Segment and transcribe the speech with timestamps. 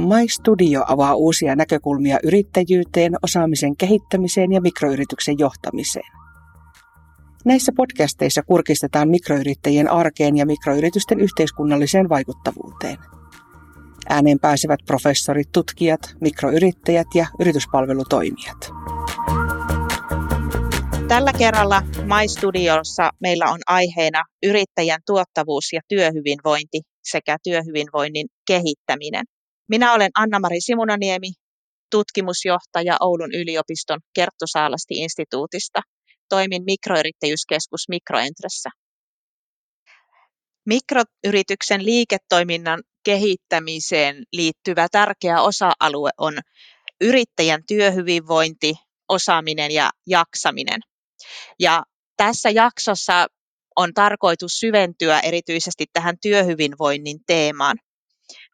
[0.00, 6.12] My Studio avaa uusia näkökulmia yrittäjyyteen, osaamisen kehittämiseen ja mikroyrityksen johtamiseen.
[7.44, 12.96] Näissä podcasteissa kurkistetaan mikroyrittäjien arkeen ja mikroyritysten yhteiskunnalliseen vaikuttavuuteen.
[14.08, 18.70] Ääneen pääsevät professorit, tutkijat, mikroyrittäjät ja yrityspalvelutoimijat.
[21.08, 29.24] Tällä kerralla My Studiossa meillä on aiheena yrittäjän tuottavuus ja työhyvinvointi sekä työhyvinvoinnin kehittäminen.
[29.70, 31.32] Minä olen Anna-Mari Simunaniemi,
[31.90, 35.80] tutkimusjohtaja Oulun yliopiston Kerttusaalasti-instituutista.
[36.28, 38.70] Toimin mikroyrittäjyyskeskus Mikroentressä.
[40.66, 46.38] Mikroyrityksen liiketoiminnan kehittämiseen liittyvä tärkeä osa-alue on
[47.00, 48.74] yrittäjän työhyvinvointi,
[49.08, 50.80] osaaminen ja jaksaminen.
[51.58, 51.82] Ja
[52.16, 53.26] tässä jaksossa
[53.76, 57.76] on tarkoitus syventyä erityisesti tähän työhyvinvoinnin teemaan.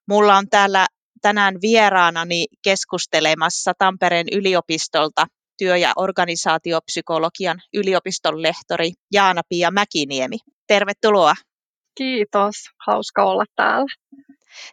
[0.09, 0.87] Mulla on täällä
[1.23, 5.27] tänään vieraanani keskustelemassa Tampereen yliopistolta
[5.59, 10.37] työ- ja organisaatiopsykologian yliopiston lehtori Jaana-Pia Mäkiniemi.
[10.67, 11.35] Tervetuloa.
[11.95, 12.55] Kiitos,
[12.87, 13.95] hauska olla täällä.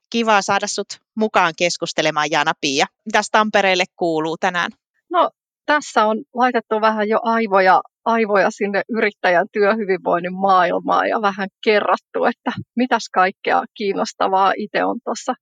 [0.09, 2.85] Kiva saada sut mukaan keskustelemaan Jaana-Pia.
[3.05, 4.71] Mitäs Tampereelle kuuluu tänään?
[5.11, 5.29] No
[5.65, 12.51] tässä on laitettu vähän jo aivoja, aivoja sinne yrittäjän työhyvinvoinnin maailmaan ja vähän kerrattu, että
[12.75, 15.33] mitäs kaikkea kiinnostavaa itse on tuossa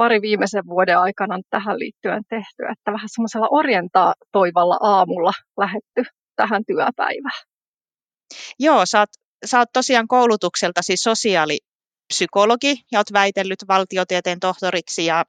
[0.00, 6.02] pari viimeisen vuoden aikana tähän liittyen tehty, että vähän semmoisella orientaatoivalla aamulla lähetty
[6.36, 7.40] tähän työpäivään.
[8.58, 9.08] Joo, sä oot,
[9.46, 15.24] sä oot tosiaan koulutukselta siis sosiaalipsykologi ja oot väitellyt valtiotieteen tohtoriksi ja,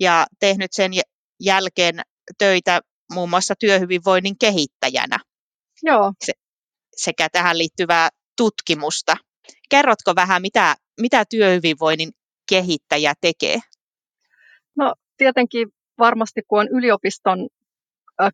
[0.00, 0.92] ja tehnyt sen
[1.40, 2.00] jälkeen
[2.38, 2.80] töitä
[3.12, 5.18] muun muassa työhyvinvoinnin kehittäjänä.
[5.82, 6.12] Joo.
[6.24, 6.32] Se,
[6.96, 9.16] sekä tähän liittyvää tutkimusta.
[9.68, 12.10] Kerrotko vähän, mitä, mitä työhyvinvoinnin
[12.48, 13.60] kehittäjä tekee?
[14.76, 17.48] No tietenkin varmasti kun on yliopiston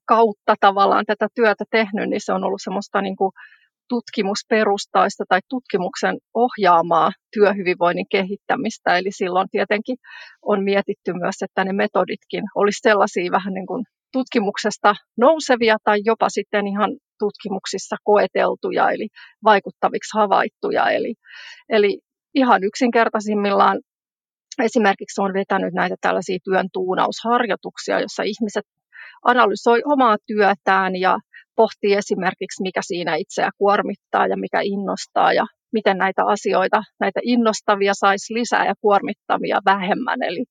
[0.04, 3.32] kautta tavallaan tätä työtä tehnyt, niin se on ollut semmoista niin kuin
[3.88, 8.98] tutkimusperustaista tai tutkimuksen ohjaamaa työhyvinvoinnin kehittämistä.
[8.98, 9.96] Eli silloin tietenkin
[10.42, 16.28] on mietitty myös, että ne metoditkin olisi sellaisia vähän niin kuin tutkimuksesta nousevia tai jopa
[16.28, 19.08] sitten ihan tutkimuksissa koeteltuja, eli
[19.44, 20.90] vaikuttaviksi havaittuja.
[20.90, 21.14] Eli,
[21.68, 22.00] eli
[22.34, 23.80] ihan yksinkertaisimmillaan
[24.58, 28.64] esimerkiksi on vetänyt näitä tällaisia työn tuunausharjoituksia, jossa ihmiset
[29.24, 31.18] analysoi omaa työtään ja
[31.56, 37.92] pohtii esimerkiksi, mikä siinä itseä kuormittaa ja mikä innostaa ja miten näitä asioita, näitä innostavia
[37.94, 40.22] saisi lisää ja kuormittavia vähemmän.
[40.22, 40.44] Eli,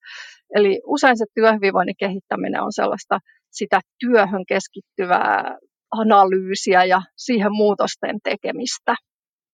[0.55, 3.19] eli usein se työhyvinvoinnin kehittäminen on sellaista
[3.51, 5.57] sitä työhön keskittyvää
[5.91, 8.95] analyysiä ja siihen muutosten tekemistä.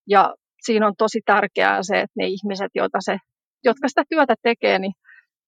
[0.09, 0.35] Ja
[0.65, 3.17] siinä on tosi tärkeää se, että ne ihmiset, joita se,
[3.65, 4.93] jotka sitä työtä tekee, niin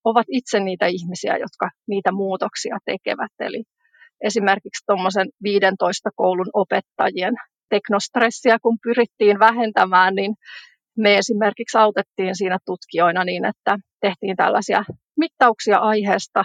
[0.04, 3.32] ovat itse niitä ihmisiä, jotka niitä muutoksia tekevät.
[3.40, 3.64] Eli
[4.22, 7.34] esimerkiksi tuommoisen 15 koulun opettajien
[7.70, 10.36] teknostressiä, kun pyrittiin vähentämään, niin
[10.98, 14.84] me esimerkiksi autettiin siinä tutkijoina niin, että tehtiin tällaisia
[15.18, 16.44] mittauksia aiheesta,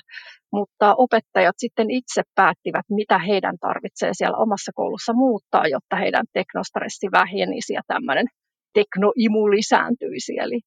[0.52, 7.06] mutta opettajat sitten itse päättivät, mitä heidän tarvitsee siellä omassa koulussa muuttaa, jotta heidän teknostressi
[7.12, 8.26] vähenisi ja tämmöinen
[8.74, 10.32] teknoimu lisääntyisi.
[10.38, 10.60] Eli,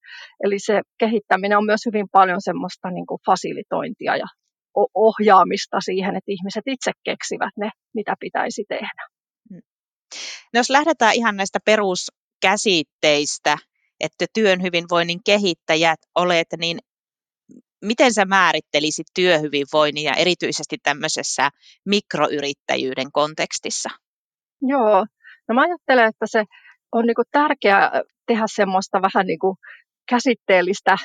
[0.43, 4.25] eli se kehittäminen on myös hyvin paljon semmoista niin kuin fasilitointia ja
[4.93, 9.07] ohjaamista siihen, että ihmiset itse keksivät ne, mitä pitäisi tehdä.
[9.49, 9.61] Mm.
[10.53, 13.57] No jos lähdetään ihan näistä peruskäsitteistä,
[13.99, 16.79] että työn hyvinvoinnin kehittäjät olet, niin
[17.85, 21.49] miten sä määrittelisit työhyvinvoinnin ja erityisesti tämmöisessä
[21.85, 23.89] mikroyrittäjyyden kontekstissa?
[24.61, 25.05] Joo,
[25.47, 26.43] no mä ajattelen, että se
[26.95, 29.55] on niin tärkeää tehdä semmoista vähän niin kuin
[30.09, 30.97] käsitteellistä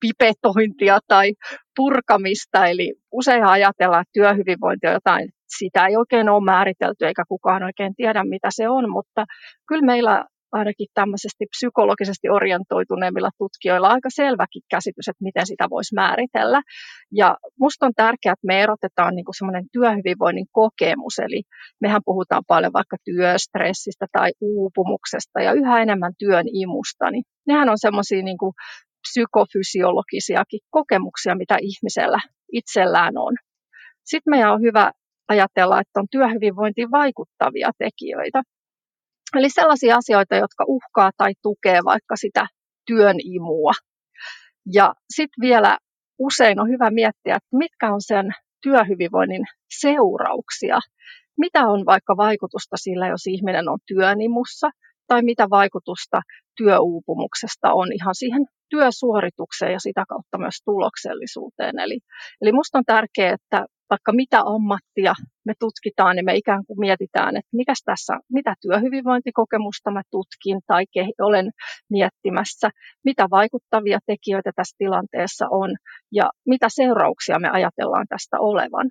[0.00, 1.32] pipetointia tai
[1.76, 2.66] purkamista.
[2.66, 5.28] Eli usein ajatellaan, että työhyvinvointi on jotain,
[5.58, 9.24] sitä ei oikein ole määritelty eikä kukaan oikein tiedä, mitä se on, mutta
[9.68, 16.62] kyllä meillä ainakin tämmöisesti psykologisesti orientoituneemmilla tutkijoilla aika selväkin käsitys, että miten sitä voisi määritellä.
[17.12, 21.42] Ja musta on tärkeää, että me erotetaan niin semmoinen työhyvinvoinnin kokemus, eli
[21.80, 27.78] mehän puhutaan paljon vaikka työstressistä tai uupumuksesta ja yhä enemmän työn imusta, niin nehän on
[27.78, 28.38] semmoisia niin
[29.02, 32.18] psykofysiologisiakin kokemuksia, mitä ihmisellä
[32.52, 33.34] itsellään on.
[34.04, 34.92] Sitten meidän on hyvä
[35.28, 38.42] ajatella, että on työhyvinvointiin vaikuttavia tekijöitä.
[39.34, 42.46] Eli sellaisia asioita, jotka uhkaa tai tukee vaikka sitä
[42.86, 43.72] työn imua.
[44.72, 45.78] Ja sitten vielä
[46.18, 48.26] usein on hyvä miettiä, että mitkä on sen
[48.62, 49.44] työhyvinvoinnin
[49.80, 50.78] seurauksia.
[51.38, 54.70] Mitä on vaikka vaikutusta sillä, jos ihminen on työnimussa,
[55.06, 56.22] tai mitä vaikutusta
[56.56, 61.78] työuupumuksesta on ihan siihen työsuoritukseen ja sitä kautta myös tuloksellisuuteen.
[61.78, 61.98] Eli,
[62.40, 65.12] eli minusta on tärkeää, että vaikka mitä ammattia
[65.46, 70.84] me tutkitaan, niin me ikään kuin mietitään, että mikäs tässä, mitä työhyvinvointikokemusta mä tutkin tai
[71.20, 71.50] olen
[71.90, 72.70] miettimässä,
[73.04, 75.70] mitä vaikuttavia tekijöitä tässä tilanteessa on
[76.12, 78.90] ja mitä seurauksia me ajatellaan tästä olevan.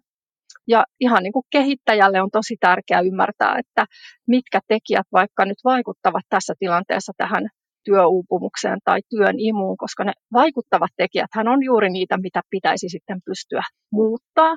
[0.68, 3.86] Ja ihan niin kuin kehittäjälle on tosi tärkeää ymmärtää, että
[4.28, 7.50] mitkä tekijät vaikka nyt vaikuttavat tässä tilanteessa tähän
[7.88, 13.20] työuupumukseen tai työn imuun, koska ne vaikuttavat tekijät hän on juuri niitä, mitä pitäisi sitten
[13.26, 14.54] pystyä muuttaa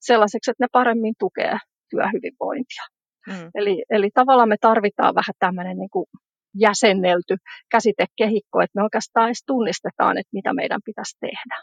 [0.00, 1.56] sellaiseksi, että ne paremmin tukee
[1.90, 2.84] työhyvinvointia.
[3.26, 3.50] Mm.
[3.54, 6.06] Eli, eli tavallaan me tarvitaan vähän tämmöinen niin kuin
[6.54, 7.36] jäsennelty
[7.70, 11.56] käsitekehikko, että me oikeastaan edes tunnistetaan, että mitä meidän pitäisi tehdä.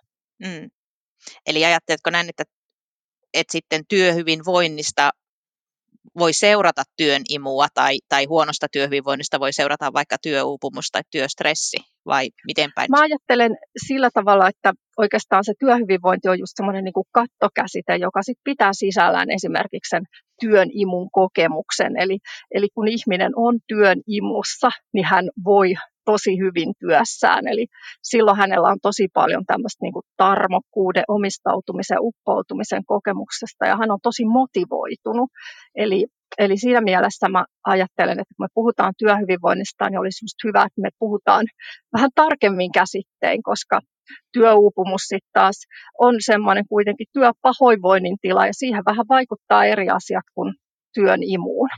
[0.45, 0.69] Mm.
[1.45, 2.43] Eli ajatteletko näin, että,
[3.33, 5.09] että sitten työhyvinvoinnista
[6.19, 12.29] voi seurata työn imua tai, tai huonosta työhyvinvoinnista voi seurata vaikka työuupumus tai työstressi vai
[12.47, 12.87] miten päin?
[12.91, 18.37] Mä ajattelen sillä tavalla, että oikeastaan se työhyvinvointi on just semmoinen niin kattokäsite, joka sit
[18.43, 20.03] pitää sisällään esimerkiksi sen
[20.41, 21.97] työn imun kokemuksen.
[21.97, 22.17] Eli,
[22.51, 25.73] eli kun ihminen on työn imussa, niin hän voi
[26.11, 27.47] tosi hyvin työssään.
[27.47, 27.65] Eli
[28.11, 33.99] silloin hänellä on tosi paljon tämmöistä niin kuin tarmokkuuden, omistautumisen, uppoutumisen kokemuksesta ja hän on
[34.03, 35.29] tosi motivoitunut.
[35.75, 36.05] Eli,
[36.37, 40.81] eli siinä mielessä mä ajattelen, että kun me puhutaan työhyvinvoinnista, niin olisi just hyvä, että
[40.81, 41.45] me puhutaan
[41.93, 43.81] vähän tarkemmin käsittein, koska
[44.33, 45.57] työuupumus sitten taas
[45.99, 50.53] on semmoinen kuitenkin työpahoinvoinnin tila ja siihen vähän vaikuttaa eri asiat kuin
[50.93, 51.69] työn imuun.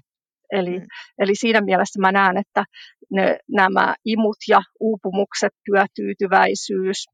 [0.51, 0.85] Eli, mm.
[1.19, 2.63] eli siinä mielessä mä näen, että
[3.11, 7.05] ne, nämä imut ja uupumukset, työtyytyväisyys,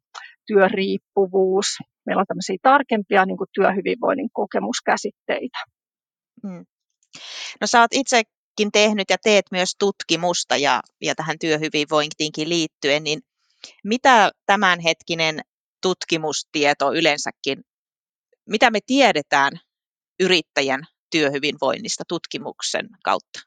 [0.47, 1.65] työriippuvuus,
[2.05, 5.57] meillä on tämmöisiä tarkempia niin kuin työhyvinvoinnin kokemuskäsitteitä.
[6.43, 6.65] Mm.
[7.61, 13.19] No sä oot itsekin tehnyt ja teet myös tutkimusta ja, ja tähän työhyvinvointiinkin liittyen, niin
[13.83, 15.39] mitä tämänhetkinen
[15.81, 17.63] tutkimustieto yleensäkin,
[18.49, 19.51] mitä me tiedetään
[20.19, 20.81] yrittäjän
[21.11, 23.39] työhyvinvoinnista tutkimuksen kautta?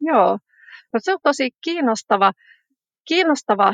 [0.00, 0.38] Joo,
[0.92, 2.32] no se on tosi kiinnostava,
[3.08, 3.72] kiinnostava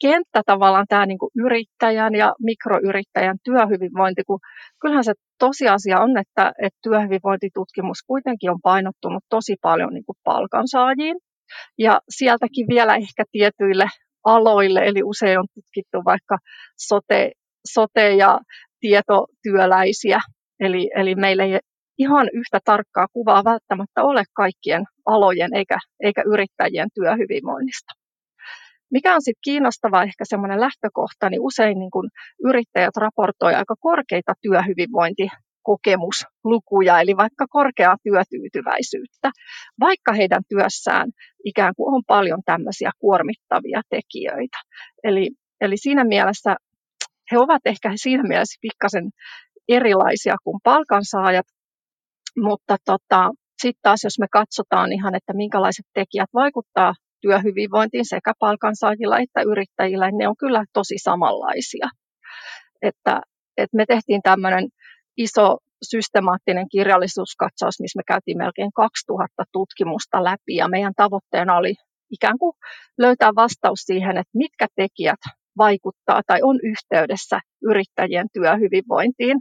[0.00, 4.38] kenttä tavallaan tämä niin yrittäjän ja mikroyrittäjän työhyvinvointi, kun
[4.80, 11.16] kyllähän se tosiasia on, että, että työhyvinvointitutkimus kuitenkin on painottunut tosi paljon niin kuin palkansaajiin.
[11.78, 13.86] Ja sieltäkin vielä ehkä tietyille
[14.24, 16.38] aloille, eli usein on tutkittu vaikka
[16.76, 17.32] sote,
[17.68, 18.40] sote- ja
[18.80, 20.20] tietotyöläisiä,
[20.60, 21.58] eli, eli meillä ei
[21.98, 27.92] ihan yhtä tarkkaa kuvaa välttämättä ole kaikkien alojen eikä, eikä yrittäjien työhyvinvoinnista.
[28.90, 32.10] Mikä on sitten kiinnostavaa ehkä semmoinen lähtökohta, niin usein niin kun
[32.44, 39.30] yrittäjät raportoivat aika korkeita työhyvinvointikokemuslukuja, eli vaikka korkeaa työtyytyväisyyttä,
[39.80, 41.10] vaikka heidän työssään
[41.44, 44.58] ikään kuin on paljon tämmöisiä kuormittavia tekijöitä.
[45.04, 46.56] Eli, eli siinä mielessä
[47.32, 49.10] he ovat ehkä siinä mielessä pikkasen
[49.68, 51.46] erilaisia kuin palkansaajat,
[52.36, 53.30] mutta tota,
[53.62, 60.06] sitten taas jos me katsotaan ihan, että minkälaiset tekijät vaikuttaa työhyvinvointiin sekä palkansaajilla että yrittäjillä,
[60.10, 61.88] niin ne on kyllä tosi samanlaisia.
[62.82, 63.20] Että,
[63.56, 64.68] että me tehtiin tämmöinen
[65.16, 71.74] iso systemaattinen kirjallisuuskatsaus, missä me käytiin melkein 2000 tutkimusta läpi ja meidän tavoitteena oli
[72.10, 72.52] ikään kuin
[72.98, 75.20] löytää vastaus siihen, että mitkä tekijät
[75.58, 79.40] vaikuttaa tai on yhteydessä yrittäjien työhyvinvointiin.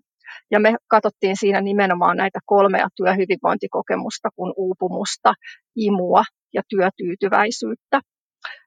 [0.51, 5.33] Ja me katsottiin siinä nimenomaan näitä kolmea työhyvinvointikokemusta, kuin uupumusta,
[5.75, 6.23] imua
[6.53, 8.01] ja työtyytyväisyyttä.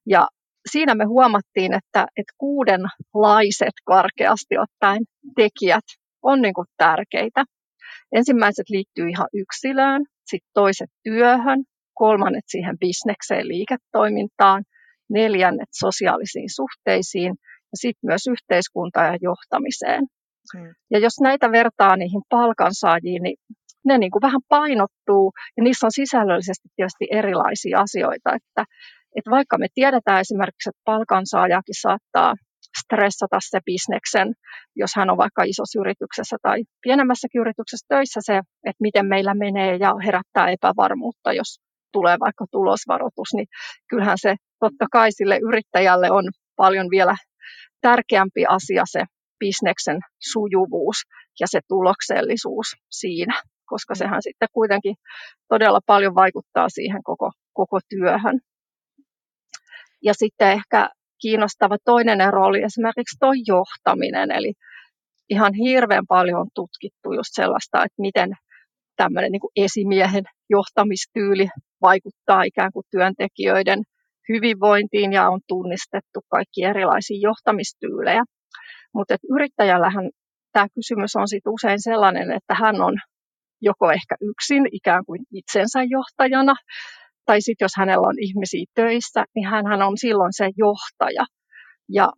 [0.07, 0.29] Ja
[0.71, 5.05] siinä me huomattiin, että, että kuudenlaiset karkeasti ottaen
[5.37, 5.85] tekijät
[6.23, 7.45] on niin kuin tärkeitä.
[8.13, 14.65] Ensimmäiset liittyy ihan yksilöön, sitten toiset työhön, kolmannet siihen bisnekseen, liiketoimintaan,
[15.11, 17.35] neljännet sosiaalisiin suhteisiin
[17.73, 20.07] ja sitten myös yhteiskuntaan ja johtamiseen.
[20.57, 20.75] Hmm.
[20.91, 23.37] Ja jos näitä vertaa niihin palkansaajiin, niin
[23.85, 28.63] ne niin kuin vähän painottuu ja niissä on sisällöllisesti tietysti erilaisia asioita, että,
[29.17, 32.35] että vaikka me tiedetään esimerkiksi, että palkansaajakin saattaa
[32.81, 34.29] stressata se bisneksen,
[34.77, 39.77] jos hän on vaikka isossa yrityksessä tai pienemmässäkin yrityksessä töissä se, että miten meillä menee
[39.77, 41.61] ja herättää epävarmuutta, jos
[41.93, 43.47] tulee vaikka tulosvaroitus, niin
[43.91, 46.25] kyllähän se totta kai sille yrittäjälle on
[46.57, 47.17] paljon vielä
[47.81, 49.03] tärkeämpi asia se
[49.39, 49.99] bisneksen
[50.33, 50.97] sujuvuus
[51.41, 53.99] ja se tuloksellisuus siinä, koska mm.
[53.99, 54.95] sehän sitten kuitenkin
[55.49, 58.41] todella paljon vaikuttaa siihen koko, koko työhön.
[60.03, 60.91] Ja sitten ehkä
[61.21, 64.53] kiinnostava toinen ero oli esimerkiksi tuo johtaminen, eli
[65.31, 68.31] ihan hirveän paljon on tutkittu just sellaista, että miten
[68.97, 71.49] tämmöinen niin esimiehen johtamistyyli
[71.83, 73.83] vaikuttaa ikään kuin työntekijöiden
[74.29, 78.25] hyvinvointiin ja on tunnistettu kaikki erilaisia johtamistyylejä.
[78.95, 80.11] Mutta yrittäjällähän
[80.53, 82.95] tämä kysymys on sit usein sellainen, että hän on
[83.61, 86.55] joko ehkä yksin ikään kuin itsensä johtajana,
[87.25, 91.25] tai sitten jos hänellä on ihmisiä töissä, niin hän on silloin se johtaja.
[91.89, 92.13] Ja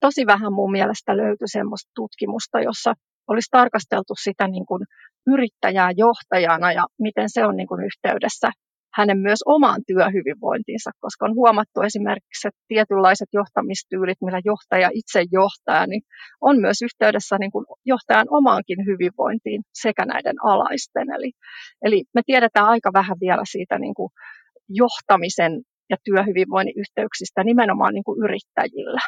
[0.00, 2.94] tosi vähän mun mielestä löytyi semmoista tutkimusta, jossa
[3.28, 4.82] olisi tarkasteltu sitä niin kuin
[5.26, 8.50] yrittäjää johtajana ja miten se on niin kuin yhteydessä
[8.94, 15.86] hänen myös omaan työhyvinvointiinsa, koska on huomattu esimerkiksi, että tietynlaiset johtamistyylit, millä johtaja itse johtaa,
[15.86, 16.02] niin
[16.40, 21.10] on myös yhteydessä niin kuin johtajan omaankin hyvinvointiin sekä näiden alaisten.
[21.16, 21.32] Eli,
[21.82, 24.10] eli me tiedetään aika vähän vielä siitä niin kuin
[24.68, 25.52] johtamisen
[25.90, 29.00] ja työhyvinvoinnin yhteyksistä nimenomaan niin kuin yrittäjillä.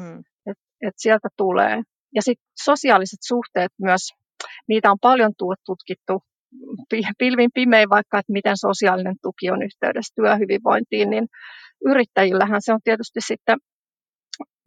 [0.00, 0.18] Hmm.
[0.46, 1.82] Et, et sieltä tulee.
[2.14, 4.02] Ja sitten sosiaaliset suhteet myös,
[4.68, 5.32] niitä on paljon
[5.66, 6.22] tutkittu
[7.18, 11.26] pilvin pimein vaikka, että miten sosiaalinen tuki on yhteydessä työhyvinvointiin, niin
[11.86, 13.58] yrittäjillähän se on tietysti sitten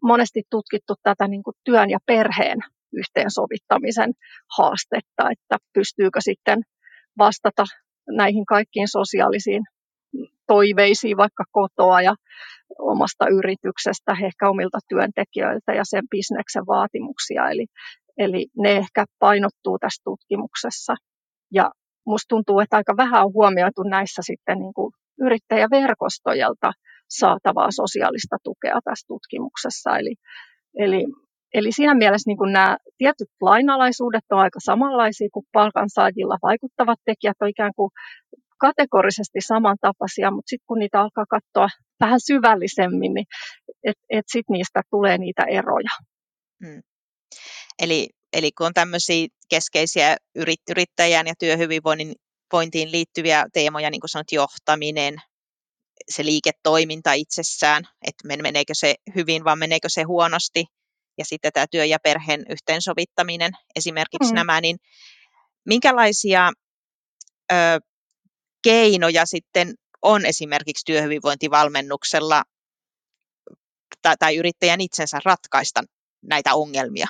[0.02, 2.58] monesti tutkittu tätä niin kuin työn ja perheen
[2.92, 4.12] yhteensovittamisen
[4.58, 6.62] haastetta, että pystyykö sitten
[7.18, 7.64] vastata
[8.10, 9.62] näihin kaikkiin sosiaalisiin
[10.46, 12.14] toiveisiin vaikka kotoa ja
[12.78, 17.50] omasta yrityksestä, ehkä omilta työntekijöiltä ja sen bisneksen vaatimuksia.
[17.50, 17.66] Eli,
[18.18, 20.94] eli ne ehkä painottuu tässä tutkimuksessa.
[21.52, 21.70] Ja
[22.06, 26.72] musta tuntuu, että aika vähän on huomioitu näissä sitten niin kuin yrittäjäverkostojelta
[27.08, 29.98] saatavaa sosiaalista tukea tässä tutkimuksessa.
[29.98, 30.14] Eli,
[30.78, 31.04] eli,
[31.54, 37.36] eli siinä mielessä niin kuin nämä tietyt lainalaisuudet on aika samanlaisia kuin palkansaajilla vaikuttavat tekijät
[37.40, 37.90] on ikään kuin
[38.60, 41.68] kategorisesti samantapaisia, mutta sitten kun niitä alkaa katsoa
[42.00, 43.26] vähän syvällisemmin, niin
[43.84, 45.90] et, et sit niistä tulee niitä eroja.
[46.64, 46.82] Hmm.
[47.82, 50.16] Eli Eli kun on tämmöisiä keskeisiä
[50.68, 55.16] yrittäjän ja työhyvinvointiin liittyviä teemoja, niin kuin sanot, johtaminen,
[56.10, 60.64] se liiketoiminta itsessään, että meneekö se hyvin vai meneekö se huonosti,
[61.18, 64.34] ja sitten tämä työ- ja perheen yhteensovittaminen, esimerkiksi mm.
[64.34, 64.76] nämä, niin
[65.64, 66.52] minkälaisia
[67.52, 67.54] ö,
[68.62, 72.42] keinoja sitten on esimerkiksi työhyvinvointivalmennuksella
[74.02, 75.82] tai, tai yrittäjän itsensä ratkaista
[76.22, 77.06] näitä ongelmia?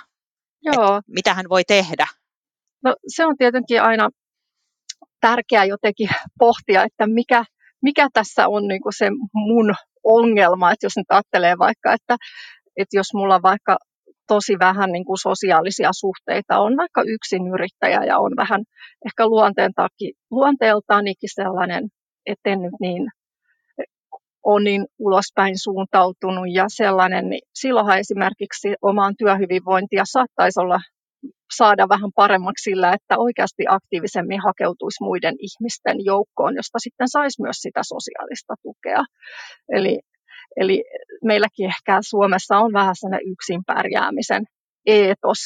[0.64, 1.00] Joo.
[1.09, 2.06] mitä hän voi tehdä?
[2.85, 4.09] No, se on tietenkin aina
[5.21, 7.44] tärkeää jotenkin pohtia, että mikä,
[7.83, 12.16] mikä tässä on niin se mun ongelma, että jos nyt ajattelee vaikka, että,
[12.76, 13.76] että jos mulla vaikka
[14.28, 18.61] tosi vähän niin kuin sosiaalisia suhteita, on vaikka yksin yrittäjä ja on vähän
[19.06, 21.88] ehkä luonteen takia, luonteeltaanikin sellainen,
[22.26, 23.09] etten nyt niin
[24.45, 30.81] on niin ulospäin suuntautunut ja sellainen, niin silloinhan esimerkiksi omaan työhyvinvointia saattaisi olla
[31.57, 37.57] saada vähän paremmaksi sillä, että oikeasti aktiivisemmin hakeutuisi muiden ihmisten joukkoon, josta sitten saisi myös
[37.57, 39.05] sitä sosiaalista tukea.
[39.69, 40.01] Eli,
[40.57, 40.85] eli
[41.25, 44.45] meilläkin ehkä Suomessa on vähän sellainen yksin pärjäämisen
[44.87, 45.39] eetos,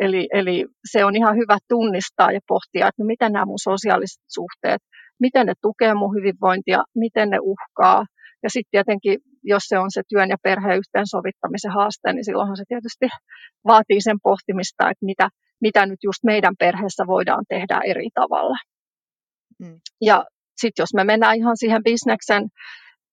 [0.00, 4.22] Eli, eli se on ihan hyvä tunnistaa ja pohtia, että no miten nämä mun sosiaaliset
[4.28, 4.82] suhteet,
[5.20, 8.04] miten ne tukee mun hyvinvointia, miten ne uhkaa,
[8.42, 12.64] ja sitten tietenkin, jos se on se työn ja perheen yhteensovittamisen haaste, niin silloinhan se
[12.68, 13.06] tietysti
[13.66, 15.28] vaatii sen pohtimista, että mitä,
[15.60, 18.56] mitä nyt just meidän perheessä voidaan tehdä eri tavalla.
[19.58, 19.80] Mm.
[20.00, 20.24] Ja
[20.60, 22.48] sitten jos me mennään ihan siihen bisneksen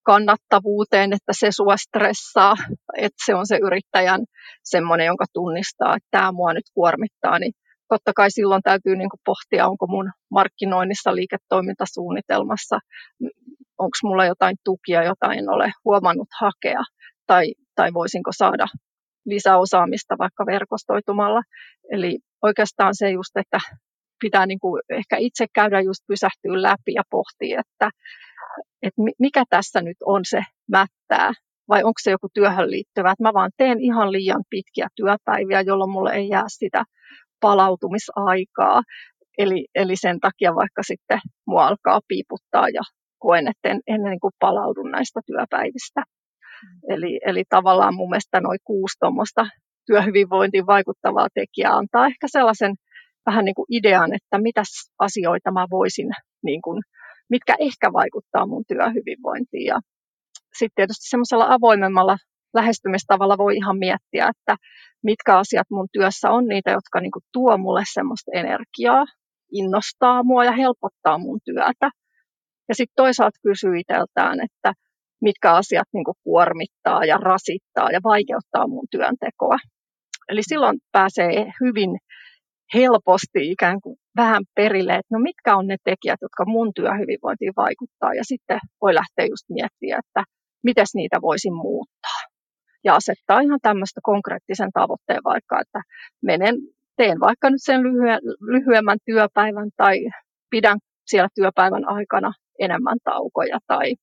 [0.02, 2.54] kannattavuuteen, että se sua stressaa,
[2.96, 4.20] että se on se yrittäjän
[4.64, 7.52] semmoinen, jonka tunnistaa, että tämä mua nyt kuormittaa, niin
[7.88, 12.78] totta kai silloin täytyy niin pohtia, onko mun markkinoinnissa liiketoimintasuunnitelmassa
[13.80, 16.82] onko mulla jotain tukia, jota en ole huomannut hakea,
[17.26, 18.66] tai, tai voisinko saada
[19.26, 21.42] lisäosaamista vaikka verkostoitumalla.
[21.90, 23.58] Eli oikeastaan se just, että
[24.20, 27.90] pitää niin kuin ehkä itse käydä just pysähtyä läpi ja pohtia, että,
[28.82, 31.32] että mikä tässä nyt on se mättää,
[31.68, 35.90] vai onko se joku työhön liittyvä, että mä vaan teen ihan liian pitkiä työpäiviä, jolloin
[35.90, 36.84] mulle ei jää sitä
[37.40, 38.82] palautumisaikaa.
[39.38, 42.82] Eli, eli sen takia vaikka sitten mua alkaa piiputtaa ja
[43.20, 46.00] koen, että en, en niin kuin palaudu näistä työpäivistä.
[46.00, 46.94] Mm.
[46.94, 49.46] Eli, eli tavallaan mun mielestä noin kuusi tuommoista
[49.86, 52.74] työhyvinvointiin vaikuttavaa tekijää antaa ehkä sellaisen
[53.26, 54.62] vähän niin kuin idean, että mitä
[54.98, 56.10] asioita mä voisin,
[56.44, 56.82] niin kuin,
[57.30, 59.66] mitkä ehkä vaikuttaa mun työhyvinvointiin.
[59.66, 59.80] Ja
[60.58, 62.16] sitten tietysti semmoisella avoimemmalla
[62.54, 64.56] lähestymistavalla voi ihan miettiä, että
[65.02, 69.04] mitkä asiat mun työssä on niitä, jotka niin kuin tuo mulle semmoista energiaa,
[69.52, 71.90] innostaa mua ja helpottaa mun työtä.
[72.70, 74.72] Ja sitten toisaalta kysyy itseltään, että
[75.20, 79.58] mitkä asiat niin kuormittaa ja rasittaa ja vaikeuttaa mun työntekoa.
[80.28, 81.90] Eli silloin pääsee hyvin
[82.74, 88.14] helposti ikään kuin vähän perille, että no mitkä on ne tekijät, jotka mun työhyvinvointiin vaikuttaa.
[88.14, 90.22] Ja sitten voi lähteä just miettimään, että
[90.64, 92.20] miten niitä voisin muuttaa.
[92.84, 95.80] Ja asettaa ihan tämmöistä konkreettisen tavoitteen vaikka, että
[96.22, 96.54] menen,
[96.96, 97.80] teen vaikka nyt sen
[98.52, 99.96] lyhyemmän työpäivän tai
[100.50, 103.94] pidän siellä työpäivän aikana enemmän taukoja tai,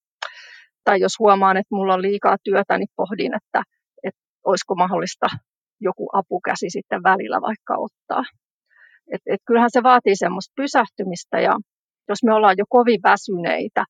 [0.84, 3.64] tai jos huomaan, että mulla on liikaa työtä, niin pohdin, että,
[4.04, 5.28] että olisiko mahdollista
[5.82, 8.24] joku apukäsi sitten välillä vaikka ottaa.
[9.14, 11.54] Et, et kyllähän se vaatii semmoista pysähtymistä ja
[12.10, 13.84] jos me ollaan jo kovin väsyneitä,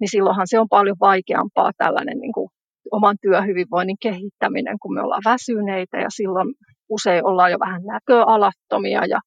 [0.00, 2.48] niin silloinhan se on paljon vaikeampaa tällainen niin kuin
[2.90, 6.54] oman työhyvinvoinnin kehittäminen, kun me ollaan väsyneitä ja silloin
[6.88, 9.20] usein ollaan jo vähän näköalattomia ja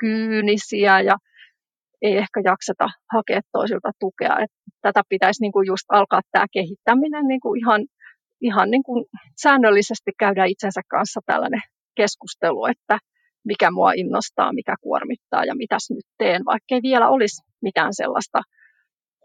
[0.00, 1.16] kyynisiä ja
[2.02, 4.38] ei ehkä jakseta hakea toisilta tukea.
[4.38, 4.50] Et
[4.82, 7.86] tätä pitäisi niin kuin just alkaa tämä kehittäminen niin kuin ihan,
[8.40, 9.04] ihan niin kuin
[9.42, 11.62] säännöllisesti käydä itsensä kanssa tällainen
[11.96, 12.98] keskustelu, että
[13.44, 18.42] mikä mua innostaa, mikä kuormittaa ja mitäs nyt teen, vaikka ei vielä olisi mitään sellaista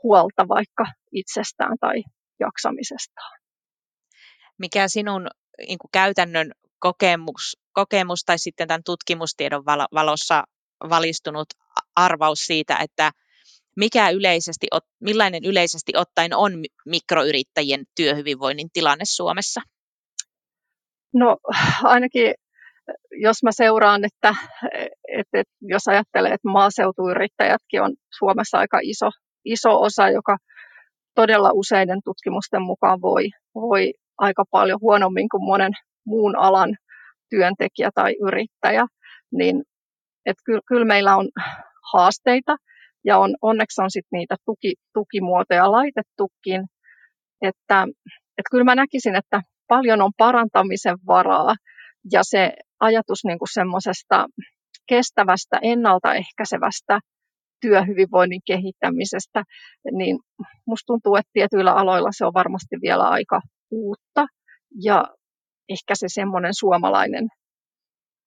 [0.03, 2.03] huolta vaikka itsestään tai
[2.39, 3.39] jaksamisestaan.
[4.58, 5.27] Mikä sinun
[5.67, 10.44] niin kuin käytännön kokemus, kokemus tai sitten tämän tutkimustiedon valossa
[10.89, 11.48] valistunut
[11.95, 13.11] arvaus siitä, että
[13.75, 14.67] mikä yleisesti,
[14.99, 16.51] millainen yleisesti ottaen on
[16.85, 19.61] mikroyrittäjien työhyvinvoinnin tilanne Suomessa?
[21.13, 21.37] No
[21.83, 22.33] ainakin
[23.11, 24.35] jos mä seuraan, että,
[25.07, 29.09] että, että jos ajattelee, että maaseutuyrittäjätkin on Suomessa aika iso,
[29.45, 30.37] iso osa, joka
[31.15, 35.71] todella useiden tutkimusten mukaan voi, voi aika paljon huonommin kuin monen
[36.05, 36.77] muun alan
[37.29, 38.85] työntekijä tai yrittäjä,
[39.31, 39.63] niin
[40.25, 41.29] että kyllä, kyllä meillä on
[41.94, 42.56] haasteita.
[43.06, 46.62] Ja on, onneksi on sit niitä tuki, tukimuotoja laitettukin,
[47.42, 47.88] että,
[48.38, 51.56] että kyllä mä näkisin, että paljon on parantamisen varaa.
[52.12, 54.25] Ja se ajatus niin semmoisesta
[54.88, 57.00] kestävästä, ennaltaehkäisevästä
[57.62, 59.44] työhyvinvoinnin kehittämisestä,
[59.92, 60.20] niin
[60.68, 64.25] musta tuntuu, että tietyillä aloilla se on varmasti vielä aika uutta.
[64.84, 65.08] Ja
[65.70, 67.27] ehkä se semmoinen suomalainen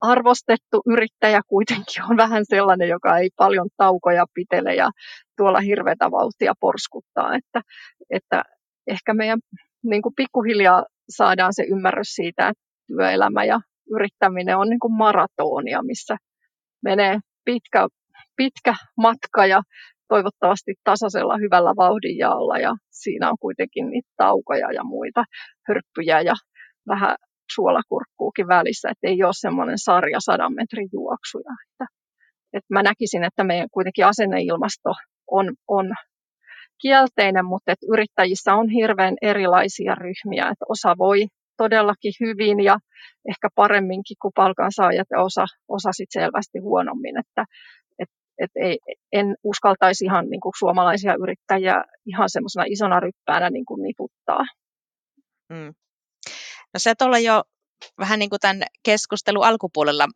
[0.01, 4.91] arvostettu yrittäjä kuitenkin on vähän sellainen, joka ei paljon taukoja pitele ja
[5.37, 7.61] tuolla hirveätä vauhtia porskuttaa, että,
[8.11, 8.43] että
[8.87, 9.39] ehkä meidän
[9.85, 13.61] niin kuin pikkuhiljaa saadaan se ymmärrys siitä, että työelämä ja
[13.95, 16.17] yrittäminen on niin kuin maratonia, missä
[16.85, 17.89] menee pitkä,
[18.37, 19.63] pitkä matka ja
[20.09, 22.59] toivottavasti tasaisella hyvällä vauhdinjaolla.
[22.59, 25.25] Ja siinä on kuitenkin niitä taukoja ja muita
[25.69, 26.35] hörppyjä ja
[26.89, 27.17] vähän
[27.59, 31.53] suolakurkkuukin välissä, että ei ole semmoinen sarja sadan metrin juoksuja.
[31.67, 31.87] Että,
[32.57, 34.93] että mä näkisin, että meidän kuitenkin asenneilmasto
[35.31, 35.87] on, on
[36.83, 42.79] kielteinen, mutta että yrittäjissä on hirveän erilaisia ryhmiä, että osa voi todellakin hyvin ja
[43.31, 47.45] ehkä paremminkin kuin palkansaajat ja osa, osa sit selvästi huonommin, että
[47.99, 48.79] et, et ei,
[49.13, 54.45] en uskaltaisi ihan niin kuin suomalaisia yrittäjiä ihan semmoisena isona ryppäänä niin kuin niputtaa.
[55.49, 55.73] Mm.
[56.79, 57.43] No se tuolla jo
[57.99, 60.09] vähän niin kuin tämän keskustelun alkupuolella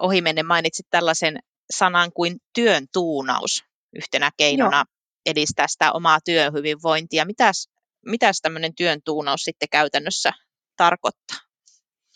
[0.00, 1.38] ohimennen mainitsit tällaisen
[1.70, 4.84] sanan kuin työn tuunaus yhtenä keinona Joo.
[5.26, 7.24] edistää sitä omaa työhyvinvointia.
[7.24, 7.68] Mitäs,
[8.06, 10.32] mitäs tämmöinen työn tuunaus sitten käytännössä
[10.76, 11.36] tarkoittaa?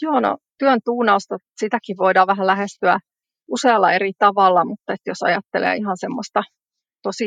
[0.01, 2.99] Joo, no työn tuunausta, sitäkin voidaan vähän lähestyä
[3.49, 6.42] usealla eri tavalla, mutta että jos ajattelee ihan semmoista
[7.03, 7.25] tosi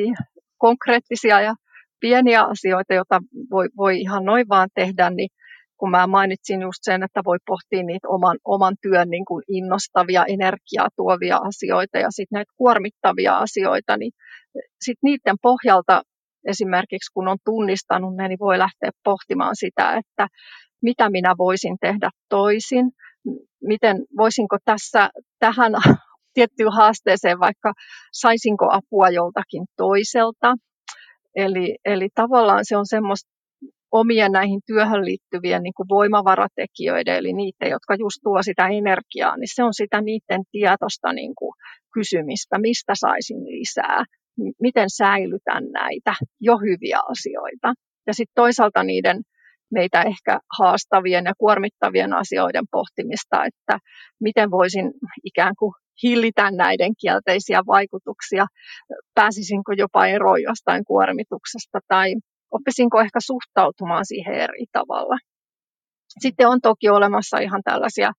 [0.58, 1.56] konkreettisia ja
[2.00, 5.30] pieniä asioita, joita voi, voi ihan noin vaan tehdä, niin
[5.78, 10.26] kun mä mainitsin just sen, että voi pohtia niitä oman, oman työn niin kuin innostavia,
[10.26, 14.12] energiaa tuovia asioita ja sitten näitä kuormittavia asioita, niin
[14.82, 16.02] sitten niiden pohjalta
[16.48, 20.28] esimerkiksi kun on tunnistanut ne, niin voi lähteä pohtimaan sitä, että
[20.82, 22.92] mitä minä voisin tehdä toisin,
[23.64, 25.10] miten voisinko tässä
[25.40, 25.72] tähän
[26.34, 27.74] tiettyyn haasteeseen vaikka
[28.14, 30.56] saisinko apua joltakin toiselta.
[31.36, 33.37] Eli, eli tavallaan se on semmoista
[33.92, 39.56] omien näihin työhön liittyvien niin kuin voimavaratekijöiden, eli niiden, jotka just tuo sitä energiaa, niin
[39.56, 41.54] se on sitä niiden tietoista niin kuin
[41.94, 44.04] kysymistä, mistä saisin lisää,
[44.62, 47.74] miten säilytän näitä jo hyviä asioita.
[48.08, 49.22] Ja sitten toisaalta niiden
[49.72, 53.80] meitä ehkä haastavien ja kuormittavien asioiden pohtimista, että
[54.22, 54.92] miten voisin
[55.24, 55.74] ikään kuin
[56.04, 58.46] hillitä näiden kielteisiä vaikutuksia,
[59.16, 62.16] pääsisinko jopa eroon jostain kuormituksesta tai
[62.52, 65.18] oppisinko ehkä suhtautumaan siihen eri tavalla.
[66.20, 68.12] Sitten on toki olemassa ihan tällaisia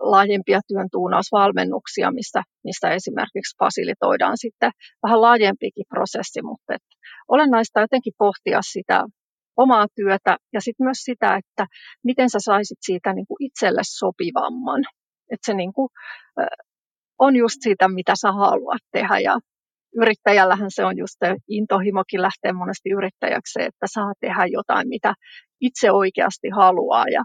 [0.00, 4.70] laajempia työn tuunausvalmennuksia, missä, missä esimerkiksi fasilitoidaan sitten
[5.02, 6.88] vähän laajempikin prosessi, mutta että
[7.28, 9.04] olennaista jotenkin pohtia sitä
[9.56, 11.66] omaa työtä ja sitten myös sitä, että
[12.04, 14.82] miten sä saisit siitä niin kuin itselle sopivamman.
[15.30, 15.88] Että se niin kuin,
[17.18, 19.38] on just siitä, mitä sä haluat tehdä ja
[20.00, 25.14] yrittäjällähän se on just se intohimokin lähtee monesti yrittäjäksi, että saa tehdä jotain, mitä
[25.60, 27.04] itse oikeasti haluaa.
[27.08, 27.24] Ja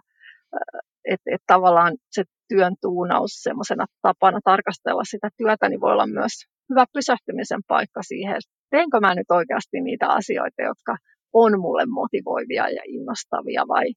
[1.05, 6.33] että et tavallaan se työn tuunaus semmoisena tapana tarkastella sitä työtä, niin voi olla myös
[6.69, 10.97] hyvä pysähtymisen paikka siihen, että teenkö mä nyt oikeasti niitä asioita, jotka
[11.33, 13.87] on mulle motivoivia ja innostavia vai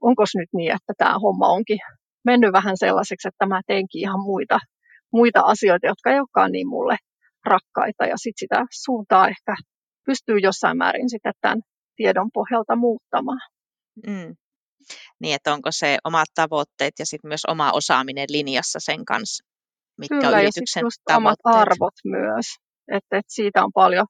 [0.00, 1.78] onko nyt niin, että tämä homma onkin
[2.24, 4.58] mennyt vähän sellaiseksi, että mä teenkin ihan muita,
[5.12, 6.96] muita asioita, jotka ei olekaan niin mulle
[7.44, 9.54] rakkaita ja sitten sitä suuntaa ehkä
[10.06, 11.60] pystyy jossain määrin sitten tämän
[11.96, 13.40] tiedon pohjalta muuttamaan.
[14.06, 14.36] Mm.
[15.20, 19.44] Niin, että onko se omat tavoitteet ja sitten myös oma osaaminen linjassa sen kanssa,
[19.98, 22.46] mitkä Kyllä, on yrityksen ja just omat arvot myös.
[22.92, 24.06] Että, että siitä on paljon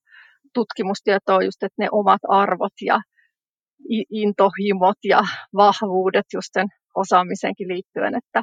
[0.54, 3.00] tutkimustietoa just, että ne omat arvot ja
[4.10, 5.20] intohimot ja
[5.54, 8.42] vahvuudet just sen osaamisenkin liittyen, että,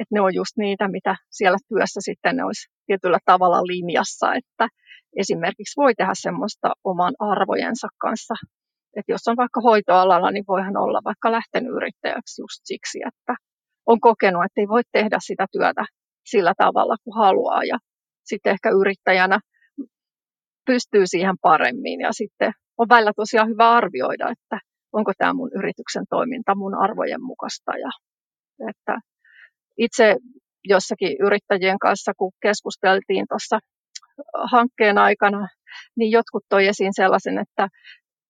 [0.00, 4.66] että ne on just niitä, mitä siellä työssä sitten ne olisi tietyllä tavalla linjassa, että
[5.22, 8.34] esimerkiksi voi tehdä semmoista oman arvojensa kanssa
[8.96, 13.34] että jos on vaikka hoitoalalla, niin voihan olla vaikka lähtenyt yrittäjäksi just siksi, että
[13.86, 15.84] on kokenut, että ei voi tehdä sitä työtä
[16.24, 17.64] sillä tavalla kuin haluaa.
[17.64, 17.78] Ja
[18.24, 19.38] sitten ehkä yrittäjänä
[20.66, 24.58] pystyy siihen paremmin ja sitten on välillä tosiaan hyvä arvioida, että
[24.92, 27.72] onko tämä mun yrityksen toiminta mun arvojen mukaista.
[27.78, 27.90] Ja
[28.68, 28.98] että
[29.78, 30.16] itse
[30.68, 33.58] jossakin yrittäjien kanssa, kun keskusteltiin tuossa
[34.52, 35.48] hankkeen aikana,
[35.96, 37.68] niin jotkut toi esiin sellaisen, että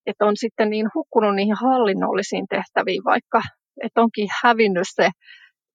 [0.07, 3.42] että on sitten niin hukkunut niihin hallinnollisiin tehtäviin, vaikka
[3.85, 5.11] että onkin hävinnyt se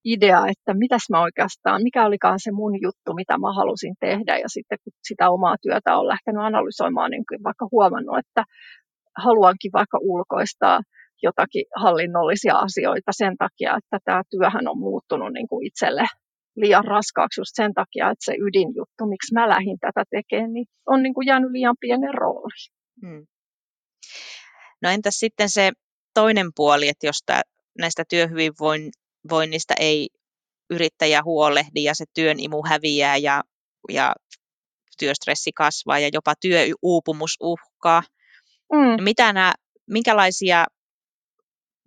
[0.06, 4.38] idea, että mitäs mä oikeastaan, mikä olikaan se mun juttu, mitä mä halusin tehdä.
[4.38, 8.43] Ja sitten kun sitä omaa työtä on lähtenyt analysoimaan, niin kyllä vaikka huomannut, että
[9.17, 10.80] haluankin vaikka ulkoistaa
[11.23, 16.06] jotakin hallinnollisia asioita sen takia, että tämä työhän on muuttunut niin kuin itselle
[16.55, 21.03] liian raskaaksi just sen takia, että se ydinjuttu, miksi mä lähdin tätä tekemään, niin on
[21.03, 22.71] niin kuin jäänyt liian pienen rooli.
[23.01, 23.27] Hmm.
[24.81, 25.71] No entäs sitten se
[26.13, 27.41] toinen puoli, että jos tää,
[27.77, 30.09] näistä työhyvinvoinnista ei
[30.69, 33.43] yrittäjä huolehdi ja se työn imu häviää ja,
[33.89, 34.15] ja
[34.99, 38.03] työstressi kasvaa ja jopa työuupumus uhkaa.
[38.73, 38.79] Mm.
[38.79, 39.53] No mitä nämä,
[39.89, 40.65] minkälaisia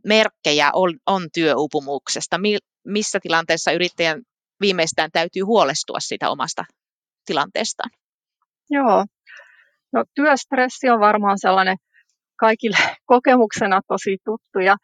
[0.04, 2.38] merkkejä on, on työuupumuksesta?
[2.38, 4.22] Mi, missä tilanteessa yrittäjän
[4.60, 6.64] viimeistään täytyy huolestua siitä omasta
[7.26, 7.90] tilanteestaan?
[8.70, 9.04] Joo,
[9.92, 11.76] no työstressi on varmaan sellainen
[12.36, 12.76] kaikille
[13.12, 14.76] kokemuksena tosi tuttu ja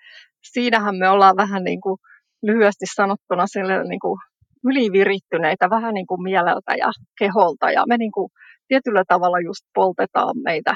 [0.52, 1.98] siinähän me ollaan vähän niin kuin
[2.42, 4.18] lyhyesti sanottuna sille niin kuin
[4.64, 8.28] ylivirittyneitä vähän niin kuin mieleltä ja keholta ja me niin kuin
[8.68, 10.74] tietyllä tavalla just poltetaan meitä,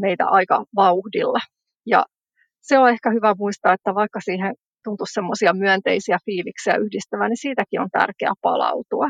[0.00, 1.38] meitä aika vauhdilla.
[1.86, 2.04] Ja
[2.60, 4.54] se on ehkä hyvä muistaa, että vaikka siihen
[4.84, 9.06] tuntuu semmoisia myönteisiä fiiliksiä yhdistävää, niin siitäkin on tärkeää palautua.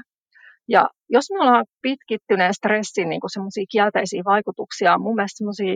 [0.68, 5.74] Ja jos me ollaan pitkittyneen stressin niin semmoisia kielteisiä vaikutuksia, mun mielestä semmoisia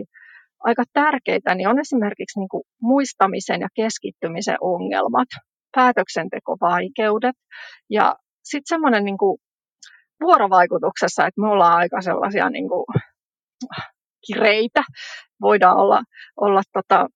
[0.59, 5.27] aika tärkeitä, niin on esimerkiksi niin kuin muistamisen ja keskittymisen ongelmat,
[5.75, 7.35] päätöksentekovaikeudet
[7.89, 9.17] ja sitten semmoinen niin
[10.21, 12.85] vuorovaikutuksessa, että me ollaan aika sellaisia niin kuin
[14.27, 14.83] kireitä,
[15.41, 16.03] voidaan olla,
[16.41, 17.07] olla tota,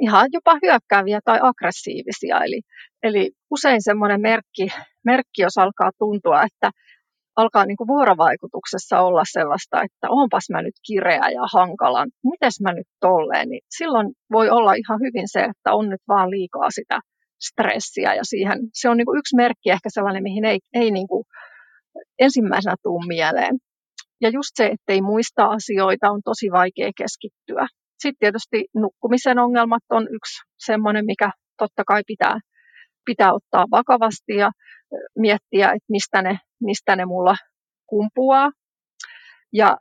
[0.00, 2.44] ihan jopa hyökkääviä tai aggressiivisia.
[2.44, 2.60] Eli,
[3.02, 4.68] eli usein semmoinen merkki,
[5.04, 6.70] merkki, jos alkaa tuntua, että
[7.36, 12.72] alkaa niin kuin vuorovaikutuksessa olla sellaista, että onpas mä nyt kireä ja hankala, mites mä
[12.72, 17.00] nyt tolleen, niin silloin voi olla ihan hyvin se, että on nyt vaan liikaa sitä
[17.40, 21.08] stressiä ja siihen, se on niin kuin yksi merkki ehkä sellainen, mihin ei, ei niin
[21.08, 21.24] kuin
[22.18, 23.58] ensimmäisenä tule mieleen.
[24.20, 27.66] Ja just se, että ei muista asioita, on tosi vaikea keskittyä.
[28.00, 32.40] Sitten tietysti nukkumisen ongelmat on yksi semmoinen, mikä totta kai pitää,
[33.04, 34.50] pitää ottaa vakavasti ja
[35.18, 37.36] miettiä, että mistä ne, mistä ne mulla
[37.86, 38.50] kumpuaa.
[39.52, 39.76] Ja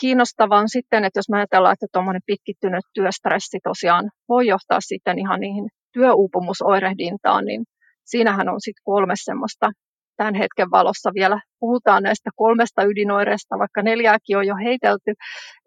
[0.00, 5.18] kiinnostavaa on sitten, että jos me ajatellaan, että tuommoinen pitkittynyt työstressi tosiaan voi johtaa sitten
[5.18, 7.64] ihan niihin työuupumusoirehdintaan, niin
[8.04, 9.70] siinähän on sitten kolme semmoista
[10.16, 15.12] tämän hetken valossa vielä puhutaan näistä kolmesta ydinoireesta, vaikka neljääkin on jo heitelty,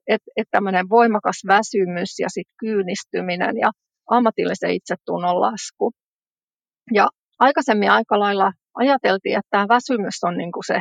[0.08, 3.72] että et tämmöinen voimakas väsymys ja sitten kyynistyminen ja
[4.10, 5.92] ammatillisen itsetunnon lasku.
[6.94, 7.08] Ja
[7.40, 10.80] aikaisemmin aika lailla ajateltiin, että tämä väsymys on niin kuin se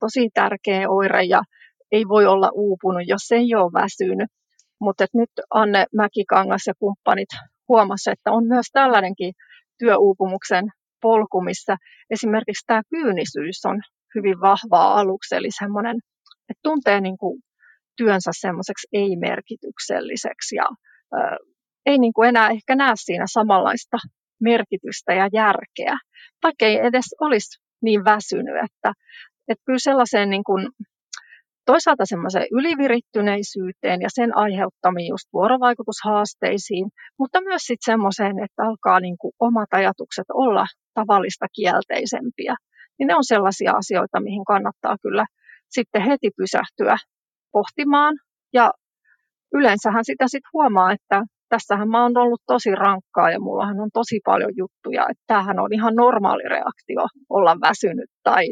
[0.00, 1.42] tosi tärkeä oire ja
[1.92, 4.30] ei voi olla uupunut, jos ei ole väsynyt.
[4.80, 7.28] Mutta nyt Anne Mäkikangas ja kumppanit
[7.68, 9.32] huomasivat, että on myös tällainenkin
[9.78, 10.64] työuupumuksen
[11.02, 11.76] polku, missä
[12.10, 13.80] esimerkiksi tämä kyynisyys on
[14.14, 15.96] hyvin vahvaa aluksi, eli semmoinen,
[16.48, 17.42] että tuntee niin kuin
[17.96, 20.66] työnsä semmoiseksi ei-merkitykselliseksi ja
[21.14, 21.36] ö,
[21.86, 23.98] ei niin kuin enää ehkä näe siinä samanlaista
[24.40, 25.98] merkitystä ja järkeä,
[26.42, 28.92] vaikka ei edes olisi niin väsynyt, että,
[29.48, 30.68] että kyllä sellaiseen niin kuin
[31.66, 36.86] toisaalta semmoiseen ylivirittyneisyyteen ja sen aiheuttamiin just vuorovaikutushaasteisiin,
[37.18, 42.54] mutta myös sitten semmoiseen, että alkaa niin kuin omat ajatukset olla tavallista kielteisempiä.
[42.98, 45.26] Niin ne on sellaisia asioita, mihin kannattaa kyllä
[45.68, 46.96] sitten heti pysähtyä
[47.52, 48.14] pohtimaan.
[48.52, 48.72] Ja
[49.54, 54.20] yleensähän sitä sitten huomaa, että tässähän mä oon ollut tosi rankkaa ja mullahan on tosi
[54.24, 58.44] paljon juttuja, että tämähän on ihan normaali reaktio olla väsynyt tai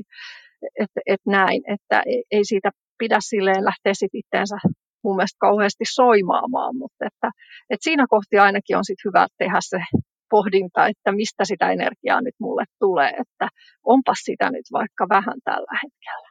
[0.80, 4.56] että et näin, että ei siitä pidä silleen lähteä sit itteensä
[5.04, 7.30] mun mielestä kauheasti soimaamaan, mutta että,
[7.70, 9.78] että siinä kohti ainakin on sit hyvä tehdä se
[10.30, 13.48] pohdinta, että mistä sitä energiaa nyt mulle tulee, että
[13.84, 16.28] onpas sitä nyt vaikka vähän tällä hetkellä.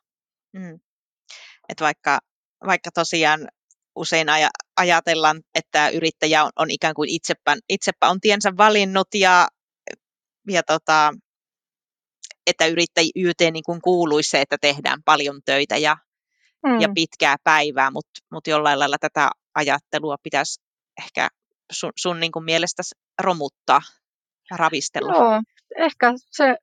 [0.54, 0.80] Mm.
[1.70, 2.20] Et vaikka,
[2.66, 3.48] vaikka tosiaan
[3.96, 9.48] usein aj- ajatellaan, että yrittäjä on, on ikään kuin itsepä, itsepä on tiensä valinnut ja,
[10.48, 11.14] ja tota,
[12.48, 15.98] että yrittäjyyteen niin kuin kuuluisi se, että tehdään paljon töitä ja,
[16.66, 16.82] mm.
[16.82, 20.62] ja pitkää päivää, mutta mut jollain lailla tätä ajattelua pitäisi
[21.04, 21.28] ehkä
[21.72, 22.84] sun, sun niin kuin mielestä
[23.22, 23.82] romuttaa
[24.52, 25.14] ja ravistella.
[25.14, 25.42] Joo,
[25.78, 26.56] ehkä, se,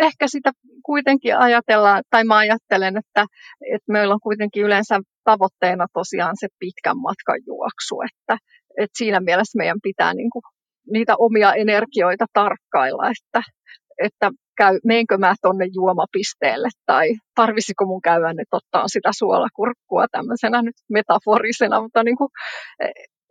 [0.00, 0.50] ehkä sitä
[0.84, 3.26] kuitenkin ajatellaan, tai mä ajattelen, että,
[3.74, 8.36] että meillä on kuitenkin yleensä tavoitteena tosiaan se pitkän matkan juoksu, että,
[8.78, 10.42] että siinä mielessä meidän pitää niin kuin
[10.92, 13.42] niitä omia energioita tarkkailla, että,
[14.04, 20.62] että käy, meenkö mä tuonne juomapisteelle tai tarvisiko mun käydä nyt ottaa sitä suolakurkkua tämmöisenä
[20.62, 22.30] nyt metaforisena, mutta niin kuin,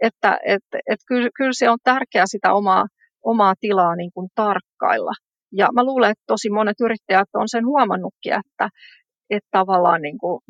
[0.02, 2.86] että et, et kyllä, kyllä se on tärkeää sitä omaa,
[3.26, 5.12] omaa tilaa niin kuin tarkkailla.
[5.52, 8.70] Ja mä luulen, että tosi monet yrittäjät on sen huomannutkin, että,
[9.30, 10.42] että tavallaan niin kuin,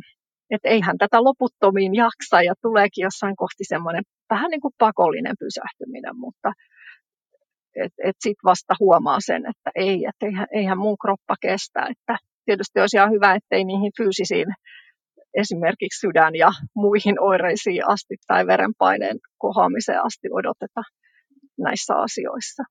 [0.50, 6.18] että eihän tätä loputtomiin jaksa ja tuleekin jossain kohti semmoinen vähän niin kuin pakollinen pysähtyminen,
[6.18, 6.52] mutta
[7.76, 11.88] että et sitten vasta huomaa sen, että ei, että eihän, eihän mun kroppa kestä.
[11.90, 14.48] Että tietysti olisi ihan hyvä, ettei niihin fyysisiin
[15.34, 20.82] esimerkiksi sydän- ja muihin oireisiin asti tai verenpaineen kohoamiseen asti odoteta
[21.58, 22.64] näissä asioissa.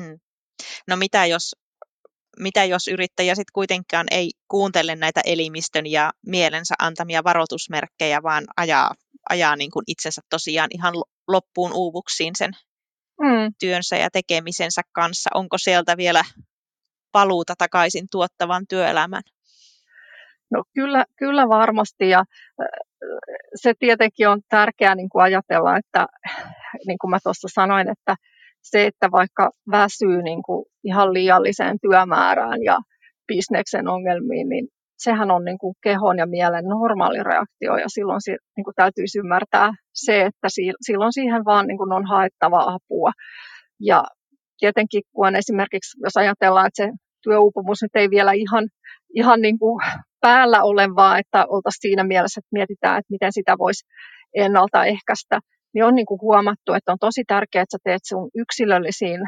[0.00, 0.18] Hmm.
[0.88, 1.56] No mitä jos,
[2.38, 8.94] mitä jos yrittäjä sitten kuitenkaan ei kuuntele näitä elimistön ja mielensä antamia varoitusmerkkejä, vaan ajaa,
[9.30, 10.94] ajaa niin kuin itsensä tosiaan ihan
[11.28, 12.50] loppuun uuvuksiin sen
[13.20, 13.54] mm.
[13.60, 15.30] työnsä ja tekemisensä kanssa?
[15.34, 16.24] Onko sieltä vielä
[17.12, 19.22] paluuta takaisin tuottavan työelämän?
[20.50, 22.24] No kyllä, kyllä varmasti ja
[23.54, 26.06] se tietenkin on tärkeää niin kuin ajatella, että
[26.86, 28.16] niin kuin mä tuossa sanoin, että
[28.62, 32.76] se, että vaikka väsyy niin kuin ihan liialliseen työmäärään ja
[33.28, 38.20] bisneksen ongelmiin, niin sehän on niin kuin kehon ja mielen normaali reaktio ja silloin
[38.56, 40.48] niin kuin täytyisi ymmärtää se, että
[40.86, 43.12] silloin siihen vaan niin kuin on haettava apua.
[43.80, 44.04] Ja
[44.58, 48.68] tietenkin kun esimerkiksi, jos ajatellaan, että se työuupumus nyt ei vielä ihan,
[49.14, 49.84] ihan niin kuin
[50.20, 53.84] päällä ole, vaan että oltaisiin siinä mielessä, että mietitään, että miten sitä voisi
[54.34, 55.40] ennaltaehkäistä,
[55.74, 59.20] niin on niin kuin huomattu, että on tosi tärkeää, että sä teet sun yksilöllisiin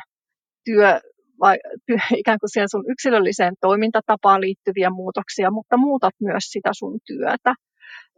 [0.64, 1.00] työ,
[1.40, 1.58] vai,
[2.22, 7.54] ikään kuin siihen sun yksilölliseen toimintatapaan liittyviä muutoksia, mutta muutat myös sitä sun työtä.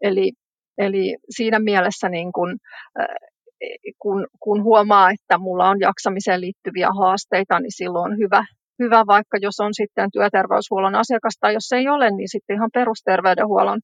[0.03, 0.33] Eli,
[0.79, 2.59] eli siinä mielessä niin kun,
[3.99, 8.45] kun, kun huomaa, että mulla on jaksamiseen liittyviä haasteita, niin silloin on hyvä,
[8.79, 13.81] hyvä vaikka jos on sitten työterveyshuollon asiakas tai jos ei ole, niin sitten ihan perusterveydenhuollon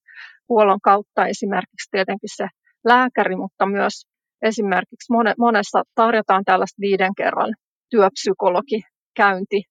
[0.49, 2.47] huollon kautta esimerkiksi tietenkin se
[2.85, 4.07] lääkäri, mutta myös
[4.43, 7.55] esimerkiksi monessa tarjotaan tällaista viiden kerran
[7.91, 8.81] työpsykologi
[9.17, 9.63] käynti,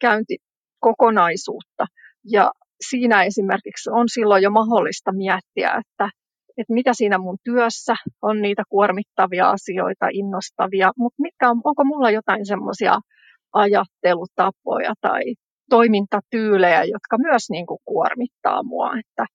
[0.00, 1.86] käyntikokonaisuutta.
[2.30, 2.52] Ja
[2.88, 6.08] siinä esimerkiksi on silloin jo mahdollista miettiä, että,
[6.58, 12.10] että mitä siinä mun työssä on niitä kuormittavia asioita, innostavia, mutta mitkä on, onko mulla
[12.10, 12.98] jotain semmoisia
[13.52, 15.22] ajattelutapoja tai
[15.70, 19.26] toimintatyylejä, jotka myös niin kuin kuormittaa mua, että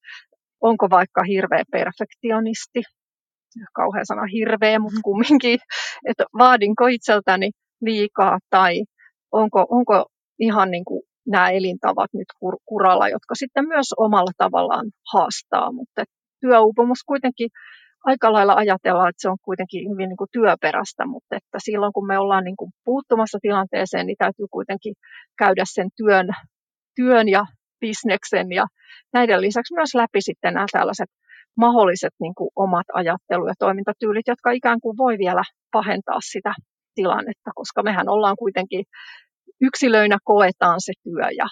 [0.61, 2.81] onko vaikka hirveä perfektionisti,
[3.73, 5.59] kauhean sana hirveä, mutta kumminkin,
[6.07, 8.83] että vaadinko itseltäni liikaa tai
[9.31, 10.05] onko, onko
[10.39, 16.03] ihan niin kuin nämä elintavat nyt kur, kuralla, jotka sitten myös omalla tavallaan haastaa, mutta
[16.41, 17.49] työuupumus kuitenkin
[18.05, 22.07] aika lailla ajatellaan, että se on kuitenkin hyvin niin kuin työperäistä, mutta että silloin kun
[22.07, 24.93] me ollaan niin kuin puuttumassa tilanteeseen, niin täytyy kuitenkin
[25.37, 26.27] käydä sen työn,
[26.95, 27.45] työn ja
[27.79, 28.65] bisneksen ja
[29.13, 31.09] näiden lisäksi myös läpi sitten nämä tällaiset
[31.57, 36.53] mahdolliset niin kuin omat ajattelu- ja toimintatyylit, jotka ikään kuin voi vielä pahentaa sitä
[36.95, 38.83] tilannetta, koska mehän ollaan kuitenkin
[39.61, 41.45] yksilöinä koetaan se työ ja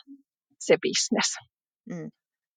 [0.60, 1.36] se bisnes.
[1.90, 2.10] Mm.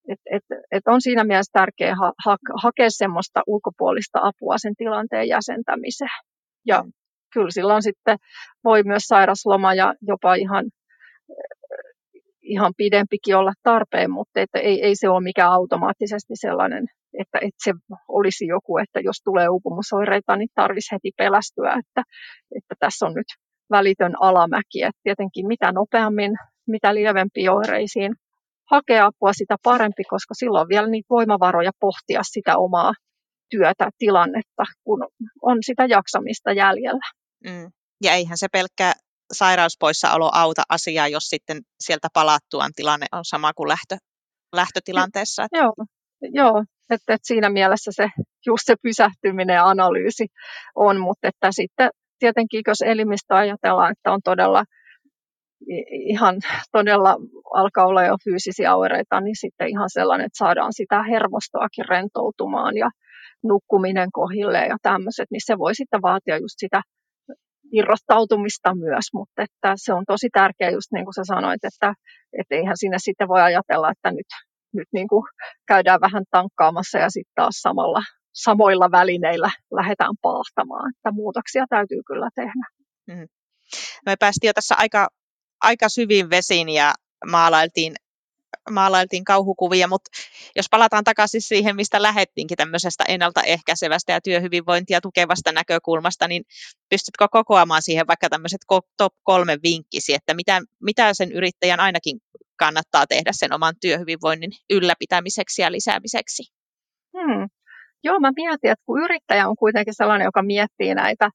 [0.09, 5.29] Et, et, et on siinä mielessä tärkeää ha, ha, hakea semmoista ulkopuolista apua sen tilanteen
[5.29, 6.20] jäsentämiseen.
[6.66, 6.92] Ja mm.
[7.33, 8.16] kyllä silloin sitten
[8.64, 10.64] voi myös sairasloma ja jopa ihan,
[12.54, 16.84] ihan pidempikin olla tarpeen, mutta että ei, ei se ole mikään automaattisesti sellainen,
[17.20, 17.72] että, että se
[18.08, 22.02] olisi joku, että jos tulee uupumusoireita, niin tarvitsisi heti pelästyä, että,
[22.56, 23.30] että tässä on nyt
[23.70, 24.82] välitön alamäki.
[24.82, 26.32] että tietenkin mitä nopeammin,
[26.66, 28.12] mitä lievempiin oireisiin
[28.70, 32.92] hakea apua, sitä parempi, koska silloin on vielä niitä voimavaroja pohtia sitä omaa
[33.50, 35.06] työtä, tilannetta, kun
[35.42, 37.06] on sitä jaksamista jäljellä.
[37.44, 37.70] Mm.
[38.04, 38.92] Ja eihän se pelkkä
[39.33, 43.97] sairauspoissaolo auta asiaa, jos sitten sieltä palattuaan tilanne on sama kuin lähtö,
[44.53, 45.47] lähtötilanteessa.
[45.53, 45.75] Joo,
[46.23, 48.11] joo että, että siinä mielessä se,
[48.47, 50.27] just se pysähtyminen ja analyysi
[50.75, 54.64] on, mutta että sitten tietenkin, jos elimistä ajatellaan, että on todella
[55.90, 56.35] ihan
[56.73, 57.16] todella
[57.55, 62.90] alkaa olla jo fyysisiä oireita, niin sitten ihan sellainen, että saadaan sitä hermostoakin rentoutumaan ja
[63.43, 66.83] nukkuminen kohille ja tämmöiset, niin se voi sitten vaatia just sitä
[67.72, 71.94] irrottautumista myös, mutta että se on tosi tärkeää just niin kuin sä sanoit, että,
[72.38, 74.30] että eihän sinne sitten voi ajatella, että nyt,
[74.74, 75.22] nyt niin kuin
[75.66, 78.02] käydään vähän tankkaamassa ja sitten taas samalla,
[78.33, 82.64] samoilla välineillä lähdetään paahtamaan, että muutoksia täytyy kyllä tehdä.
[83.06, 83.28] Mm.
[84.06, 85.09] Me päästiin jo tässä aika,
[85.61, 86.92] aika syvin vesiin ja
[87.26, 87.94] maalailtiin
[88.70, 90.10] maalailtiin kauhukuvia, mutta
[90.56, 96.44] jos palataan takaisin siihen, mistä lähettiinkin tämmöisestä ennaltaehkäisevästä ja työhyvinvointia tukevasta näkökulmasta, niin
[96.88, 98.60] pystytkö kokoamaan siihen vaikka tämmöiset
[98.96, 102.18] top kolme vinkkisi, että mitä, mitä sen yrittäjän ainakin
[102.56, 106.42] kannattaa tehdä sen oman työhyvinvoinnin ylläpitämiseksi ja lisäämiseksi?
[107.18, 107.48] Hmm.
[108.04, 111.30] Joo, mä mietin, että kun yrittäjä on kuitenkin sellainen, joka miettii näitä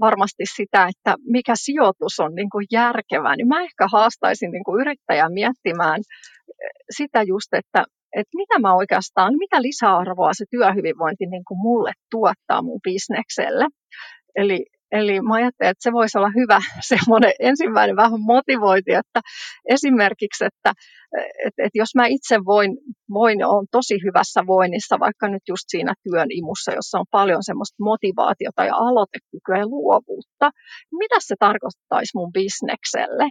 [0.00, 4.80] varmasti sitä, että mikä sijoitus on niin kuin järkevää, niin mä ehkä haastaisin niin kuin
[4.80, 6.00] yrittäjän miettimään
[6.96, 7.84] sitä just, että,
[8.16, 13.66] että mitä mä oikeastaan, mitä lisäarvoa se työhyvinvointi niin kuin mulle tuottaa mun bisnekselle.
[14.36, 16.60] Eli Eli mä ajattelin, että se voisi olla hyvä
[16.92, 19.20] semmoinen ensimmäinen vähän motivointi, että
[19.68, 20.72] esimerkiksi, että,
[21.46, 22.70] että, että jos mä itse voin,
[23.12, 27.84] voin on tosi hyvässä voinnissa, vaikka nyt just siinä työn imussa, jossa on paljon semmoista
[27.84, 30.50] motivaatiota ja aloitekykyä ja luovuutta,
[30.92, 33.30] mitä se tarkoittaisi mun bisnekselle?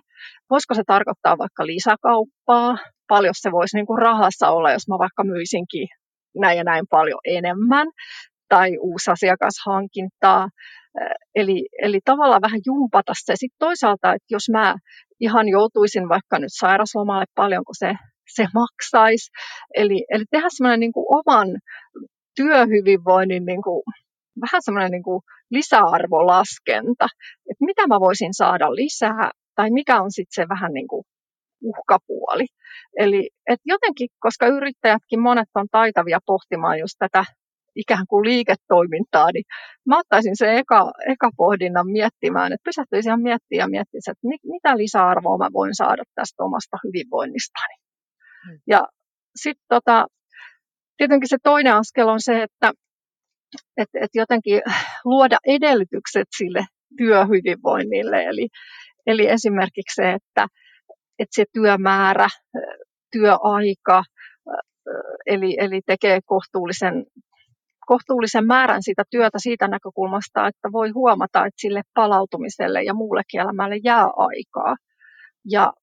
[0.50, 2.78] Voisiko se tarkoittaa vaikka lisäkauppaa?
[3.08, 5.88] Paljon se voisi niin kuin rahassa olla, jos mä vaikka myisinkin
[6.36, 7.88] näin ja näin paljon enemmän?
[8.50, 10.48] Tai uusi asiakashankintaa
[11.40, 13.34] Eli, eli tavallaan vähän jumpata se.
[13.36, 14.76] Sitten toisaalta, että jos mä
[15.20, 17.94] ihan joutuisin vaikka nyt sairaslomalle, paljonko se,
[18.36, 19.32] se maksaisi.
[19.76, 21.48] Eli, eli tehdä semmoinen niin oman
[22.36, 23.84] työhyvinvoinnin niin kuin,
[24.42, 25.04] vähän semmoinen niin
[25.52, 27.08] lisäarvolaskenta,
[27.50, 31.04] että mitä mä voisin saada lisää, tai mikä on sitten se vähän niin kuin
[31.62, 32.46] uhkapuoli.
[32.98, 37.26] Eli et jotenkin, koska yrittäjätkin monet on taitavia pohtimaan just tätä
[37.78, 39.44] ikään kuin liiketoimintaa, niin
[39.86, 44.78] mä ottaisin sen eka, eka pohdinnan miettimään, että pysähtyisin ihan miettimään ja miettisin, että mitä
[44.78, 47.76] lisäarvoa mä voin saada tästä omasta hyvinvoinnistani.
[48.48, 48.60] Hmm.
[48.68, 48.88] Ja
[49.36, 50.08] sitten tota,
[50.98, 52.72] tietenkin se toinen askel on se, että
[53.78, 54.62] et, et jotenkin
[55.06, 56.66] luoda edellytykset sille
[56.98, 58.24] työhyvinvoinnille.
[58.24, 58.48] Eli,
[59.08, 60.48] eli esimerkiksi se, että,
[61.20, 62.28] että se työmäärä,
[63.12, 64.04] työaika,
[65.26, 67.06] eli, eli tekee kohtuullisen
[67.92, 73.78] kohtuullisen määrän sitä työtä siitä näkökulmasta, että voi huomata, että sille palautumiselle ja muullekin elämälle
[73.84, 74.76] jää aikaa.
[75.46, 75.74] Ja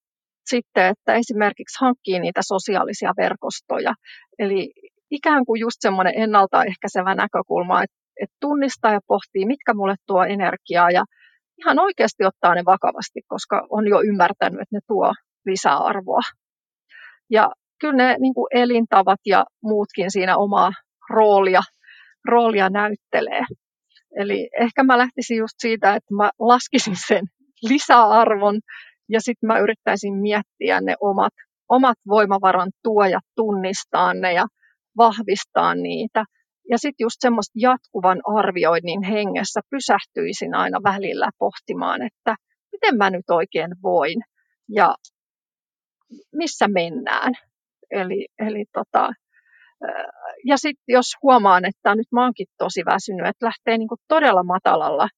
[0.50, 3.94] sitten, että esimerkiksi hankkii niitä sosiaalisia verkostoja.
[4.38, 4.72] Eli
[5.10, 10.90] ikään kuin just semmoinen ennaltaehkäisevä näkökulma, että, että tunnistaa ja pohtii, mitkä mulle tuo energiaa
[10.90, 11.04] ja
[11.58, 15.12] ihan oikeasti ottaa ne vakavasti, koska on jo ymmärtänyt, että ne tuo
[15.46, 16.24] lisäarvoa.
[17.30, 20.72] Ja kyllä ne niin kuin elintavat ja muutkin siinä omaa
[21.10, 21.62] roolia
[22.24, 23.44] roolia näyttelee.
[24.16, 27.24] Eli ehkä mä lähtisin just siitä, että mä laskisin sen
[27.62, 28.60] lisäarvon
[29.08, 31.32] ja sitten mä yrittäisin miettiä ne omat,
[31.68, 34.46] omat voimavaran tuojat, tunnistaa ne ja
[34.96, 36.24] vahvistaa niitä.
[36.70, 42.36] Ja sitten just semmoista jatkuvan arvioinnin hengessä pysähtyisin aina välillä pohtimaan, että
[42.72, 44.22] miten mä nyt oikein voin
[44.68, 44.94] ja
[46.32, 47.32] missä mennään.
[47.90, 49.12] Eli, eli tota,
[50.44, 55.08] ja sitten jos huomaan, että nyt mä oonkin tosi väsynyt, että lähtee niin todella matalalla,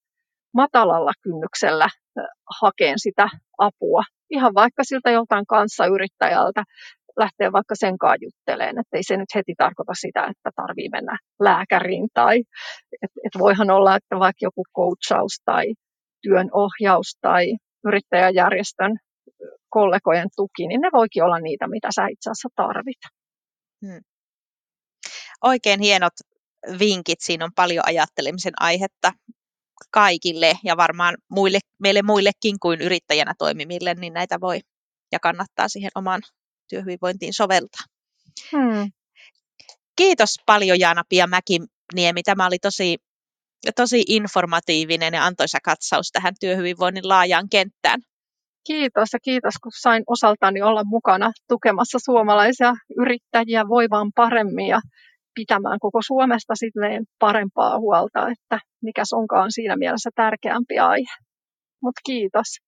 [0.54, 1.88] matalalla kynnyksellä
[2.60, 4.02] hakeen sitä apua.
[4.30, 6.64] Ihan vaikka siltä joltain kanssayrittäjältä
[7.18, 11.18] lähtee vaikka sen kanssa jutteleen, että ei se nyt heti tarkoita sitä, että tarvii mennä
[11.40, 12.42] lääkäriin tai
[13.02, 15.74] että et voihan olla, että vaikka joku coachaus tai
[16.22, 18.96] työnohjaus tai yrittäjäjärjestön
[19.68, 23.02] kollegojen tuki, niin ne voikin olla niitä, mitä sä itse asiassa tarvit.
[23.86, 24.15] Hmm
[25.43, 26.12] oikein hienot
[26.78, 27.20] vinkit.
[27.20, 29.12] Siinä on paljon ajattelemisen aihetta
[29.91, 34.61] kaikille ja varmaan muille, meille muillekin kuin yrittäjänä toimimille, niin näitä voi,
[35.12, 36.22] ja kannattaa siihen omaan
[36.68, 37.84] työhyvinvointiin soveltaa.
[38.53, 38.91] Hmm.
[39.97, 42.22] Kiitos paljon Jaana Pia Mäkiniemi.
[42.22, 42.97] Tämä oli tosi,
[43.76, 48.01] tosi informatiivinen ja antoisa katsaus tähän työhyvinvoinnin laajaan kenttään.
[48.66, 54.80] Kiitos ja kiitos, kun sain osaltani olla mukana tukemassa suomalaisia yrittäjiä voimaan paremmin ja
[55.37, 61.14] pitämään koko Suomesta silleen parempaa huolta, että mikä onkaan siinä mielessä tärkeämpi aihe.
[61.82, 62.65] Mutta kiitos.